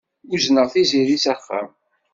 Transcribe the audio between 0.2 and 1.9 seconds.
Uzneɣ Tiziri s axxam.